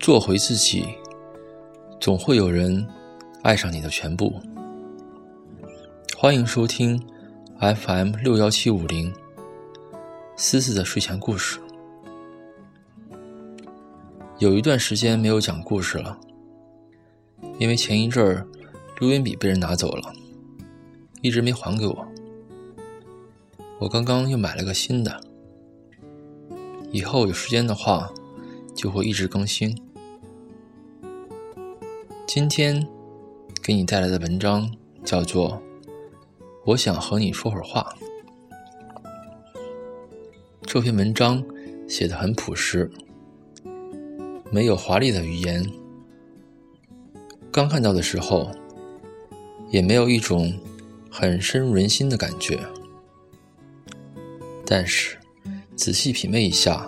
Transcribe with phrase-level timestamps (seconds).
[0.00, 0.82] 做回自己，
[2.00, 2.86] 总会有人
[3.42, 4.40] 爱上你的全部。
[6.16, 6.98] 欢迎收听
[7.60, 9.12] FM 六幺七五零
[10.36, 11.60] 思思的睡前故事。
[14.38, 16.18] 有一段时间没有讲故事了，
[17.58, 18.46] 因为前一阵儿
[19.00, 20.10] 录音笔被人拿走了，
[21.20, 22.08] 一直没还给我。
[23.78, 25.20] 我刚刚又买了个新的，
[26.90, 28.10] 以后有时间的话
[28.74, 29.76] 就会一直更新。
[32.32, 32.86] 今天
[33.60, 35.50] 给你带来的文章叫做
[36.64, 37.92] 《我想和你说会儿话》。
[40.62, 41.44] 这篇文章
[41.88, 42.88] 写的很朴实，
[44.52, 45.68] 没有华丽的语言。
[47.50, 48.48] 刚看到的时候，
[49.68, 50.56] 也没有一种
[51.10, 52.60] 很深入人心的感觉。
[54.64, 55.18] 但是，
[55.74, 56.86] 仔细品味一下，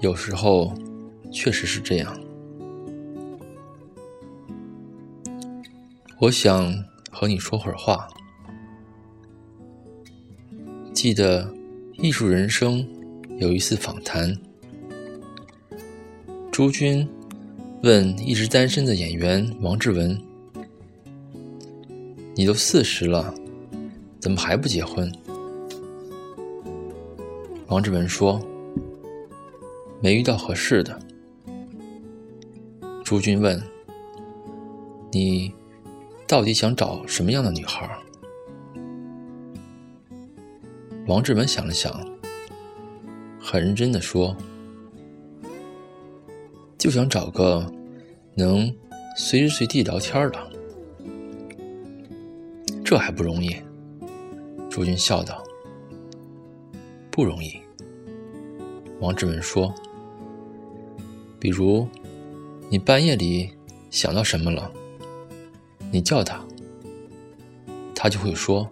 [0.00, 0.74] 有时候
[1.30, 2.20] 确实是这样。
[6.20, 6.70] 我想
[7.10, 8.06] 和你说会儿话。
[10.92, 11.46] 记得
[11.94, 12.84] 《艺术人生》
[13.38, 14.36] 有一次访谈，
[16.52, 17.08] 朱军
[17.82, 20.20] 问一直单身的演员王志文
[22.36, 23.32] ：“你都四十了，
[24.20, 25.10] 怎么还不结婚？”
[27.68, 28.38] 王志文说
[30.02, 31.00] ：“没遇到合适的。”
[33.02, 33.58] 朱军问
[35.10, 35.50] ：“你
[36.30, 37.90] 到底想找什么样的女孩？”
[41.08, 41.92] 王志文想了想，
[43.40, 44.36] 很认真的说
[46.78, 47.68] ：“就想找个
[48.36, 48.72] 能
[49.16, 50.50] 随时随地聊天的。”
[52.84, 53.56] 这还不容易？
[54.70, 55.42] 朱军笑道。
[57.10, 57.60] 不容易，
[59.00, 59.74] 王志文说
[61.40, 61.88] ：“比如，
[62.68, 63.50] 你半夜里
[63.90, 64.72] 想到什么了，
[65.90, 66.40] 你叫他，
[67.94, 68.68] 他就会说：‘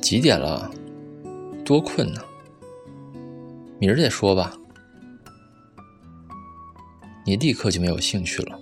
[0.00, 0.70] 几点了？
[1.64, 2.22] 多困呢，
[3.78, 4.56] 明儿再说吧。’
[7.26, 8.58] 你立刻就没有兴趣了。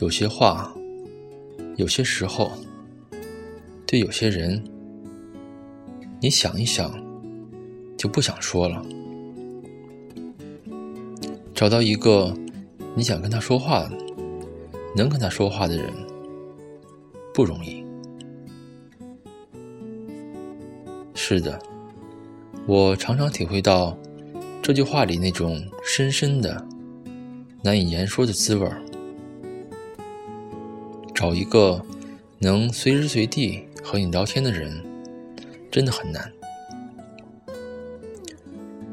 [0.00, 0.74] 有些话，
[1.76, 2.52] 有些时候，
[3.86, 4.62] 对有些人。”
[6.20, 6.92] 你想一想，
[7.96, 8.80] 就不想说了。
[11.52, 12.32] 找到一个
[12.94, 13.90] 你想跟他说话、
[14.94, 15.92] 能跟他说话的人，
[17.34, 17.84] 不容易。
[21.14, 21.60] 是的，
[22.66, 23.96] 我常常体会到
[24.62, 26.64] 这句话里那种深深的、
[27.62, 28.82] 难以言说的滋味儿。
[31.14, 31.80] 找一个
[32.38, 34.82] 能随时随地和你聊天的人。
[35.70, 36.30] 真的很难。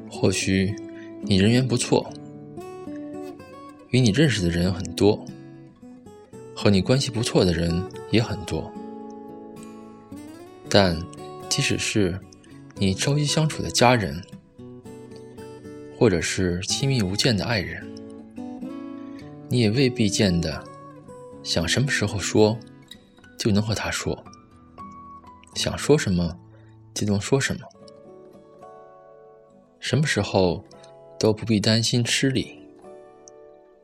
[0.09, 0.73] 或许
[1.23, 2.09] 你人缘不错，
[3.89, 5.25] 与你认识的人很多，
[6.62, 7.81] 和你关系不错的人
[8.12, 8.70] 也很多。
[10.70, 11.02] 但
[11.47, 12.20] 即使是
[12.75, 14.22] 你朝夕相处的家人，
[15.97, 17.90] 或者是亲密无间的爱人，
[19.47, 20.62] 你也未必见得
[21.44, 22.59] 想什么时候说
[23.38, 24.22] 就能和他说，
[25.56, 26.38] 想说什么。
[26.94, 27.62] 就能说什么？
[29.80, 30.62] 什么时候
[31.18, 32.59] 都不必担心吃力，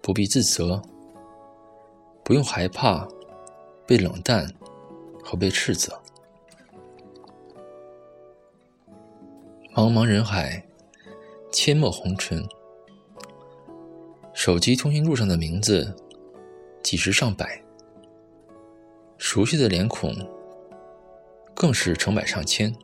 [0.01, 0.81] 不必自责，
[2.25, 3.07] 不用害怕
[3.85, 4.51] 被冷淡
[5.23, 6.01] 和被斥责。
[9.75, 10.65] 茫茫人海，
[11.51, 12.43] 阡陌红尘，
[14.33, 15.95] 手机通讯录上的名字
[16.81, 17.61] 几十上百，
[19.19, 20.11] 熟悉的脸孔
[21.53, 22.75] 更是成百上千。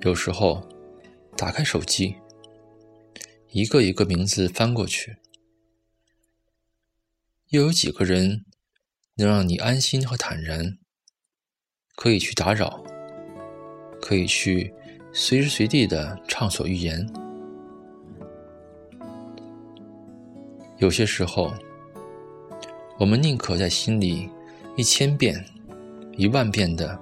[0.00, 0.62] 有时候，
[1.36, 2.16] 打开手机，
[3.50, 5.16] 一个一个名字翻过去，
[7.50, 8.44] 又有几个人
[9.16, 10.78] 能让你安心和坦然？
[11.94, 12.82] 可以去打扰，
[14.00, 14.74] 可以去
[15.12, 17.06] 随时随地的畅所欲言。
[20.78, 21.54] 有些时候，
[22.98, 24.28] 我们宁可在心里
[24.76, 25.44] 一千遍、
[26.16, 26.98] 一万遍的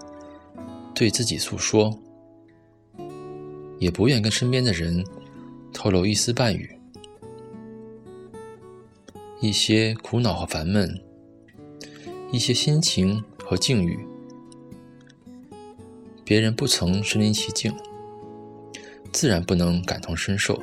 [0.94, 1.98] 对自己诉说。
[3.78, 5.04] 也不愿跟身边的人
[5.72, 6.78] 透露一丝半语，
[9.42, 11.02] 一些苦恼和烦闷，
[12.30, 13.98] 一些心情和境遇，
[16.22, 17.74] 别人不曾身临其境，
[19.12, 20.56] 自然不能感同身受。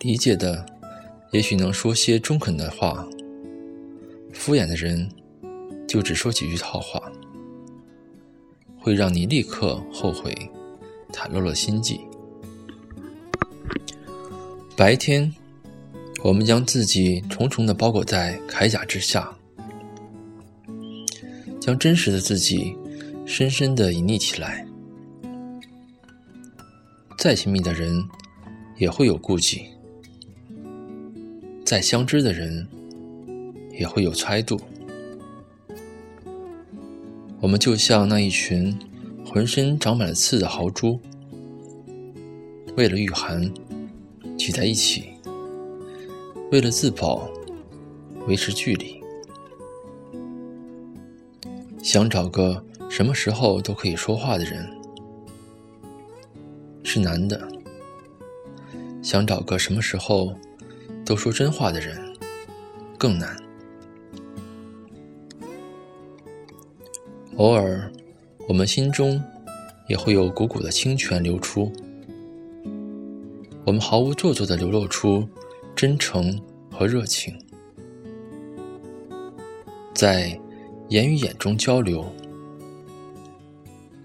[0.00, 0.66] 理解的，
[1.32, 3.08] 也许能说些中肯的话；
[4.34, 5.10] 敷衍的人，
[5.88, 7.10] 就只说几句套话。
[8.78, 10.34] 会让你立刻后悔，
[11.10, 12.02] 袒露了心迹。
[14.76, 15.34] 白天，
[16.24, 19.30] 我们将自己重重的包裹在铠甲之下，
[21.60, 22.74] 将真实的自己
[23.26, 24.66] 深深的隐匿起来。
[27.18, 28.02] 再亲密的人，
[28.78, 29.66] 也会有顾忌；
[31.62, 32.66] 再相知的人，
[33.78, 34.58] 也会有猜度。
[37.38, 38.74] 我们就像那一群
[39.26, 40.98] 浑身长满了刺的豪猪，
[42.78, 43.52] 为了御寒，
[44.38, 45.02] 挤在一起；
[46.54, 47.28] 为了自保，
[48.28, 49.02] 维持距离。
[51.82, 54.64] 想找个什么时候都可以说话的人。
[56.84, 57.48] 是难的，
[59.02, 60.32] 想找个什么时候
[61.04, 61.98] 都说真话的人
[62.96, 63.36] 更难。
[67.36, 67.90] 偶尔，
[68.46, 69.20] 我们心中
[69.88, 71.72] 也会有股股的清泉流出，
[73.64, 75.28] 我们毫无做作的流露出
[75.86, 76.40] 真诚
[76.70, 77.38] 和热情，
[79.94, 80.40] 在
[80.88, 82.10] 言与眼中交流，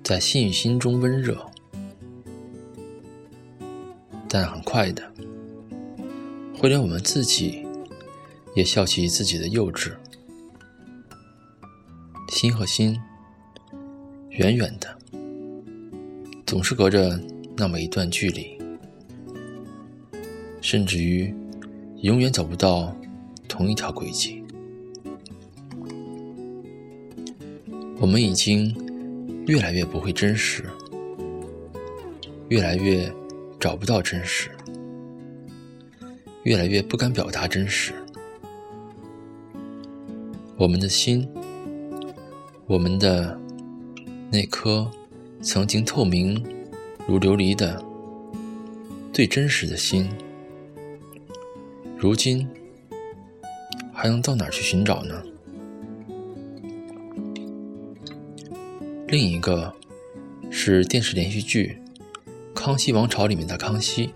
[0.04, 1.40] 在心与心中温热。
[4.28, 5.10] 但很快的，
[6.54, 7.66] 会连我们自己
[8.56, 9.94] 也笑起自己的幼稚。
[12.28, 13.00] 心和心，
[14.32, 15.00] 远远的，
[16.46, 17.18] 总是隔着
[17.56, 18.62] 那么一段距离，
[20.60, 21.34] 甚至于
[22.02, 22.96] 永远走不到
[23.48, 24.44] 同一条轨迹。
[28.00, 28.76] 我们已经
[29.48, 30.66] 越来越不会真实，
[32.50, 33.12] 越来越。
[33.60, 34.50] 找不到真实，
[36.44, 37.92] 越来越不敢表达真实。
[40.56, 41.28] 我们的心，
[42.68, 43.38] 我们的
[44.32, 44.90] 那颗
[45.42, 46.42] 曾经透明
[47.06, 47.84] 如琉璃的
[49.12, 50.10] 最真实的心，
[52.02, 52.48] 如今
[53.92, 55.22] 还能到哪儿去寻找呢？
[59.10, 59.76] 另一个
[60.50, 61.78] 是电视连续剧。
[62.62, 64.14] 《康熙王朝》里面的康熙，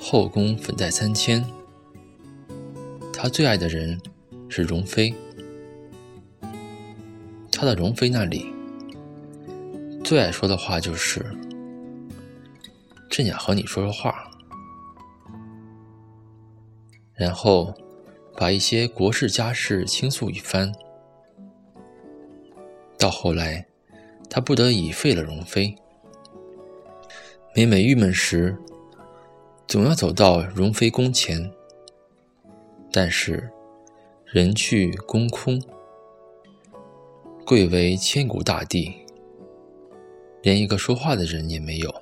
[0.00, 1.44] 后宫粉黛三千，
[3.12, 4.00] 他最爱的人
[4.48, 5.14] 是容妃。
[7.52, 8.52] 他的容妃那里
[10.02, 11.24] 最爱说的话就是
[13.08, 14.28] ：“朕想和你说说话。”
[17.18, 17.74] 然后
[18.36, 20.72] 把一些国事家事倾诉一番。
[22.96, 23.66] 到后来，
[24.30, 25.74] 他不得已废了容妃。
[27.54, 28.56] 每每郁闷时，
[29.66, 31.50] 总要走到容妃宫前。
[32.92, 33.50] 但是
[34.24, 35.60] 人去宫空，
[37.44, 38.94] 贵为千古大帝，
[40.42, 41.94] 连一个说话的人也没有。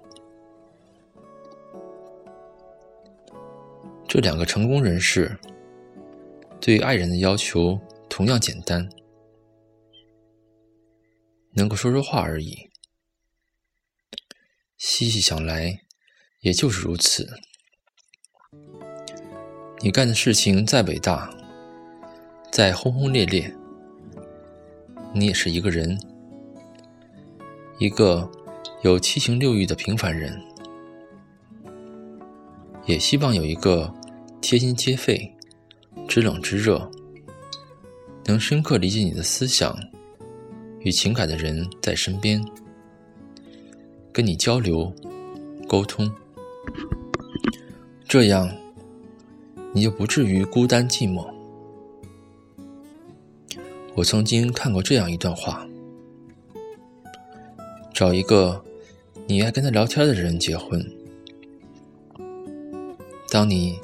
[4.16, 5.38] 这两个成功人士
[6.58, 7.78] 对爱人的要求
[8.08, 8.88] 同样简单，
[11.52, 12.70] 能够说说话而已。
[14.78, 15.80] 细细想来，
[16.40, 17.28] 也就是如此。
[19.80, 21.30] 你干的事情再伟大，
[22.50, 23.54] 再轰轰烈烈，
[25.12, 25.94] 你也是一个人，
[27.78, 28.32] 一个
[28.80, 30.42] 有七情六欲的平凡人。
[32.86, 33.93] 也希望有一个
[34.48, 35.29] 贴心贴肺、
[36.06, 36.88] 知冷知热、
[38.26, 39.76] 能深刻理解你的思想
[40.82, 42.41] 与情感的人在身边。
[44.12, 44.94] 跟你交流、
[45.67, 46.08] 沟通，
[48.06, 48.48] 这样
[49.72, 51.29] 你就不至于孤单寂寞。
[53.96, 55.67] 我曾经看过这样一段话：
[57.93, 58.65] 找一个
[59.26, 60.81] 你爱跟他聊天的人结婚。
[63.29, 63.76] 当你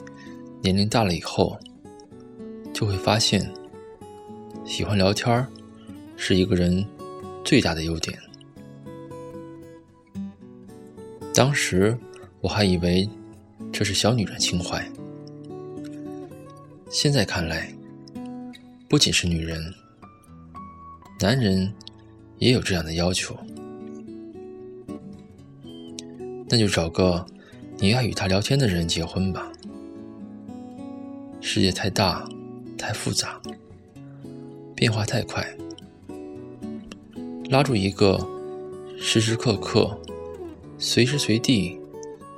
[0.62, 1.58] 年龄大了以后，
[2.72, 3.52] 就会发现，
[4.64, 5.44] 喜欢聊天
[6.16, 6.86] 是一个人
[7.44, 8.16] 最大的优点。
[11.34, 11.98] 当时
[12.40, 13.08] 我还以为
[13.72, 14.88] 这是小女人情怀，
[16.88, 17.74] 现在看来，
[18.88, 19.60] 不仅是女人，
[21.18, 21.74] 男人
[22.38, 23.36] 也有这样的要求。
[26.48, 27.26] 那就找个
[27.78, 29.51] 你爱与他聊天的人结婚吧。
[31.44, 32.24] 世界太大，
[32.78, 33.38] 太复杂，
[34.76, 35.44] 变化太快，
[37.50, 38.16] 拉住一个
[38.96, 39.98] 时时刻刻。
[40.78, 41.78] 随时随地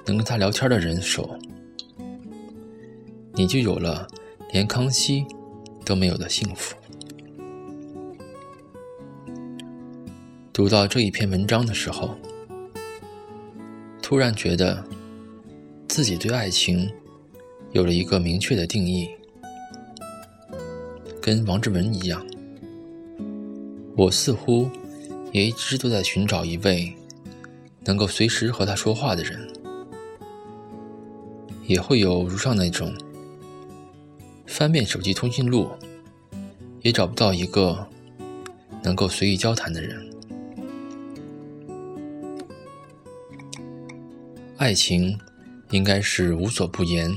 [0.04, 1.38] 能跟他聊天的人手，
[3.34, 4.08] 你就有了
[4.52, 5.24] 连康熙
[5.84, 6.74] 都没有的幸福。
[10.52, 12.16] 读到这一篇文章的时候，
[14.02, 14.84] 突然觉得
[15.88, 16.90] 自己对爱情
[17.74, 19.08] 有了一个明确的定义，
[21.20, 22.24] 跟王志文一样，
[23.96, 24.70] 我似乎
[25.32, 26.94] 也一直都在寻找一位
[27.84, 29.44] 能够随时和他说话的人，
[31.66, 32.94] 也会有如上那种
[34.46, 35.68] 翻遍手机通讯录
[36.82, 37.84] 也找不到一个
[38.84, 40.00] 能够随意交谈的人。
[44.58, 45.18] 爱情
[45.72, 47.12] 应该是无所不言，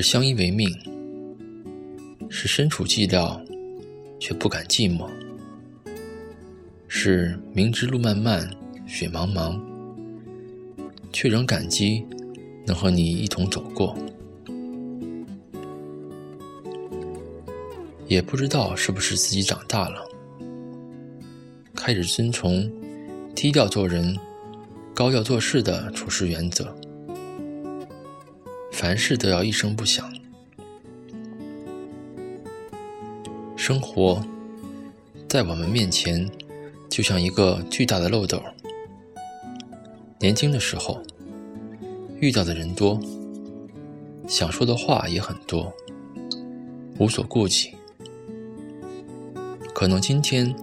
[0.00, 0.72] 是相依为命，
[2.30, 3.36] 是身处寂寥
[4.20, 5.10] 却不敢寂寞，
[6.86, 8.48] 是明知路漫漫
[8.86, 9.60] 雪茫茫，
[11.12, 12.06] 却仍感激
[12.64, 13.98] 能和你一同走过。
[18.06, 20.00] 也不知道是不是自己长大了，
[21.74, 22.70] 开始遵从
[23.34, 24.16] 低调做人。
[24.94, 26.72] 高调做事的处事原则，
[28.80, 30.08] 凡事都要一声不响。
[33.56, 34.24] 生活
[35.28, 36.30] 在我们面前，
[36.88, 38.40] 就像一个巨大的漏斗。
[40.20, 41.02] 年轻的时候，
[42.20, 43.00] 遇到的人多，
[44.28, 45.74] 想说的话也很多，
[47.00, 47.74] 无所顾忌。
[49.74, 50.54] 可能今天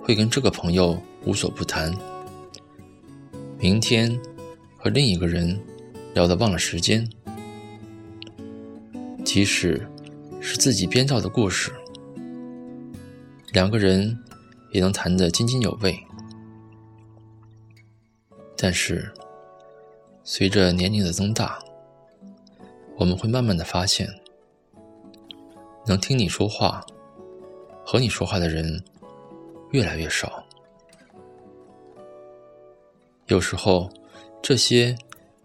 [0.00, 1.94] 会跟这个朋友无所不谈。
[3.58, 4.18] 明天
[4.78, 5.60] 和另一个人
[6.14, 7.06] 聊得忘了时间，
[9.28, 9.86] 即使
[10.40, 11.70] 是自己编造的故事，
[13.52, 14.18] 两个人
[14.70, 15.94] 也能谈得津津有味。
[18.56, 19.12] 但是，
[20.24, 21.58] 随着年龄的增大，
[22.96, 24.08] 我们会慢慢的发现，
[25.84, 26.82] 能听你说话、
[27.84, 28.82] 和你说话的人
[29.72, 30.42] 越来越少。
[33.26, 33.90] 有时候，
[34.42, 34.96] 这些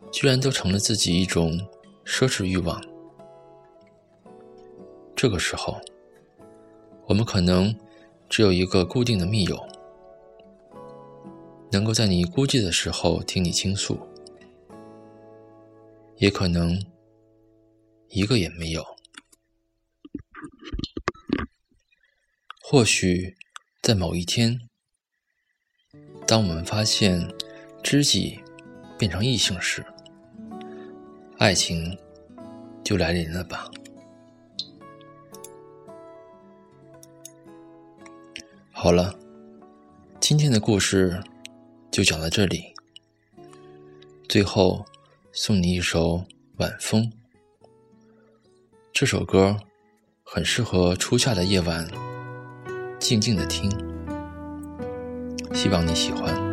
[0.10, 1.60] 居然都成了自己一种
[2.06, 2.82] 奢侈欲望。
[5.24, 5.80] 这个时候，
[7.06, 7.74] 我们可能
[8.28, 9.58] 只有一个固定的密友，
[11.72, 13.96] 能够在你孤寂的时候听你倾诉；
[16.18, 16.78] 也可能
[18.10, 18.84] 一个也没有。
[22.62, 23.38] 或许
[23.82, 24.60] 在某一天，
[26.28, 27.34] 当我们发现。
[27.82, 28.40] 知己
[28.98, 29.86] 变成异性时，
[31.38, 31.98] 爱情
[32.84, 33.70] 就来临了吧？
[38.84, 39.18] 好了，
[40.20, 41.18] 今天的故事
[41.90, 42.74] 就讲到这里。
[44.28, 44.84] 最后
[45.32, 46.18] 送你一首
[46.58, 47.02] 《晚风》，
[48.92, 49.56] 这首歌
[50.22, 51.90] 很适合初夏的夜晚
[53.00, 53.72] 静静的听，
[55.54, 56.53] 希望你喜欢。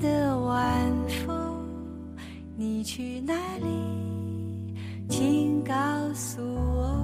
[0.00, 0.90] 的晚
[1.26, 1.36] 风，
[2.56, 3.66] 你去哪里？
[5.08, 5.74] 请告
[6.14, 6.96] 诉我。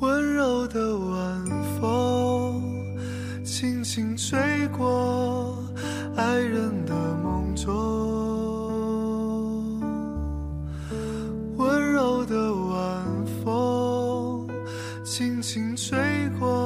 [0.00, 1.44] 温柔的晚
[1.80, 2.62] 风
[3.42, 4.38] 轻轻吹
[4.76, 5.56] 过
[6.14, 7.72] 爱人的梦中，
[11.56, 13.06] 温柔的晚
[13.42, 14.46] 风
[15.02, 15.98] 轻轻吹
[16.38, 16.65] 过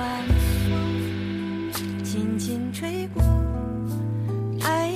[0.00, 0.26] 晚
[0.66, 3.22] 风轻轻吹过
[4.62, 4.90] 爱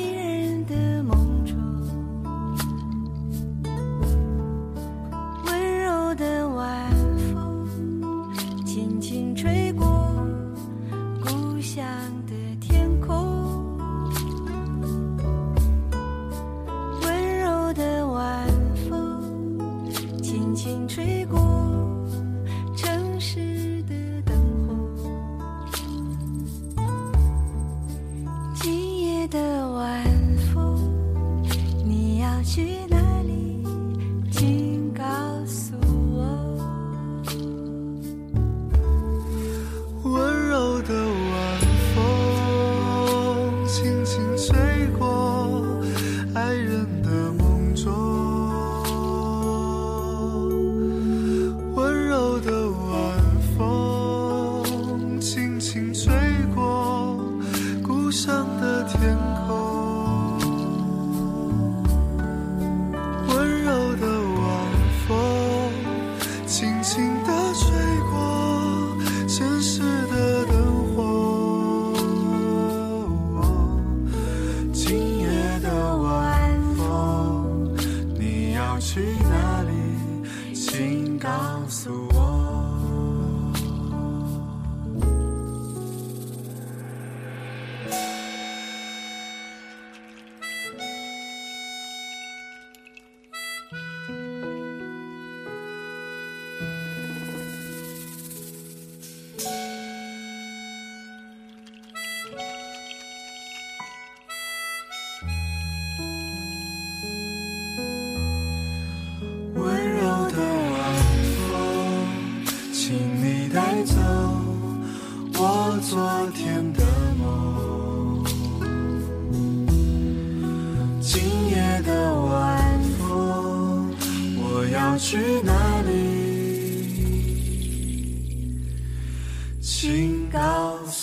[29.28, 30.04] 的晚
[30.52, 30.76] 风，
[31.84, 32.93] 你要去哪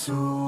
[0.04, 0.41] 请告诉我。